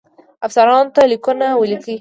[0.45, 1.89] افسرانو ته لیکونه ولیکي.